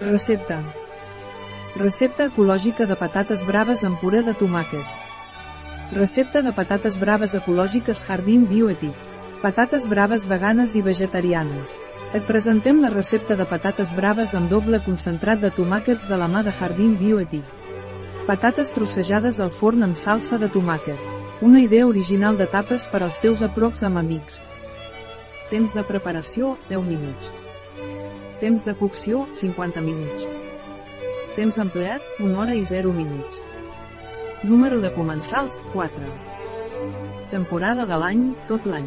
[0.00, 0.58] Recepta.
[1.76, 4.82] Recepta ecològica de patates braves amb puré de tomàquet.
[5.94, 8.94] Recepta de patates braves ecològiques Jardín Bioètic.
[9.42, 11.78] Patates braves veganes i vegetarianes.
[12.12, 16.42] Et presentem la recepta de patates braves amb doble concentrat de tomàquets de la mà
[16.42, 17.46] de Jardín Bioètic.
[18.26, 20.98] Patates trossejades al forn amb salsa de tomàquet.
[21.40, 24.42] Una idea original de tapes per als teus aprocs amb amics.
[25.54, 27.43] Temps de preparació, 10 minuts.
[28.44, 30.26] Temps de cocció, 50 minuts.
[31.32, 33.38] Temps empleat, 1 hora i 0 minuts.
[34.44, 36.10] Número de comensals, 4.
[37.30, 38.84] Temporada de l'any, tot l'any.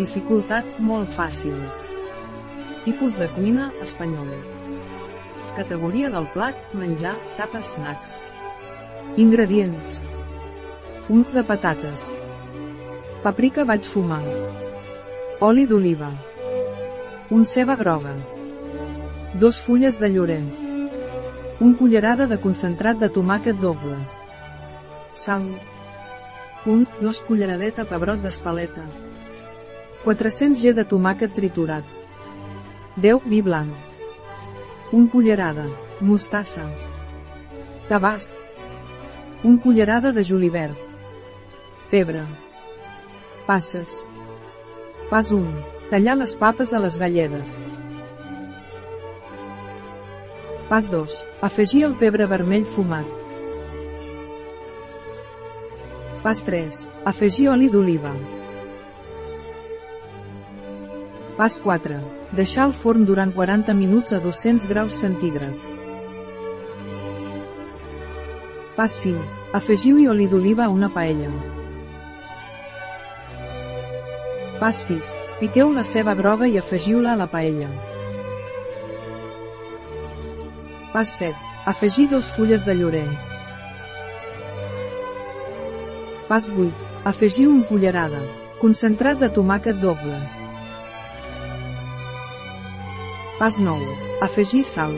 [0.00, 1.60] Dificultat, molt fàcil.
[2.88, 4.40] Tipus de cuina, espanyola.
[5.60, 8.16] Categoria del plat, menjar, tapes snacks.
[9.20, 10.00] Ingredients.
[11.12, 12.14] Un de patates.
[13.20, 14.24] Paprika vaig fumar.
[15.44, 16.16] Oli d'oliva.
[17.34, 18.12] Un ceba groga.
[19.40, 20.44] Dos fulles de llorer.
[21.58, 23.96] Un cullerada de concentrat de tomàquet doble.
[25.18, 25.48] Sal.
[26.70, 28.86] Un, dos culleradeta pebrot d'espaleta.
[30.04, 31.82] 400 g de tomàquet triturat.
[33.02, 33.74] 10 vi blanc.
[34.94, 35.66] Un cullerada,
[35.98, 36.70] mostassa.
[37.90, 38.30] Tabàs.
[39.42, 40.78] Un cullerada de julivert.
[41.90, 42.28] Pebre.
[43.50, 44.04] Passes.
[45.10, 45.73] Pas 1.
[45.94, 47.60] Tallar les papes a les galledes.
[50.66, 51.18] Pas 2.
[51.46, 53.06] Afegir el pebre vermell fumat.
[56.24, 56.80] Pas 3.
[57.06, 58.10] Afegir oli d'oliva.
[61.38, 62.02] Pas 4.
[62.34, 65.70] Deixar el forn durant 40 minuts a 200 graus centígrads.
[68.74, 69.22] Pas 5.
[69.60, 71.30] Afegiu-hi oli d'oliva a una paella.
[74.58, 75.22] Pas 6.
[75.40, 77.68] Piqueu la ceba groga i afegiu-la a la paella.
[80.92, 81.34] Pas 7.
[81.66, 83.08] Afegir dos fulles de llorer.
[86.28, 86.70] Pas 8.
[87.04, 88.20] Afegiu un cullerada.
[88.60, 90.20] Concentrat de tomàquet doble.
[93.40, 93.90] Pas 9.
[94.22, 94.94] Afegir sal.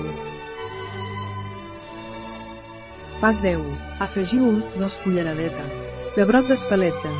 [3.24, 3.64] Pas 10.
[4.04, 5.64] Afegiu un, dos culleradeta.
[6.14, 7.16] Pebrot d'espaleta.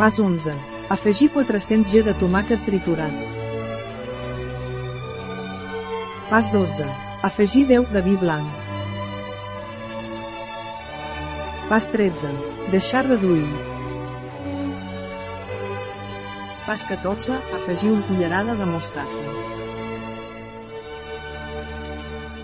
[0.00, 0.54] Pas 11.
[0.88, 3.12] Afegir 400 g de tomàquet triturat.
[6.30, 6.86] Pas 12.
[7.22, 8.46] Afegir 10 de vi blanc.
[11.68, 12.32] Pas 13.
[12.70, 13.44] Deixar reduir.
[16.64, 17.36] Pas 14.
[17.60, 19.20] Afegir un cullerada de mostassa.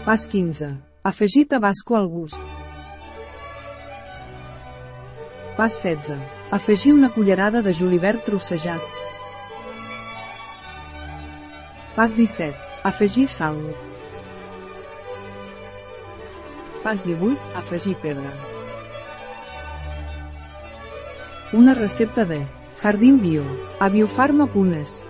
[0.04, 0.76] Pas 15.
[1.02, 2.55] Afegir tabasco al gust.
[5.56, 6.18] Pas 16.
[6.50, 8.82] Afegir una cullerada de julivert trossejat.
[11.96, 12.52] Pas 17.
[12.84, 13.56] Afegir sal.
[16.82, 17.40] Pas 18.
[17.56, 18.28] Afegir pebre.
[21.54, 22.44] Una recepta de
[22.82, 23.44] Jardín Bio,
[23.80, 25.06] a biofarma.es.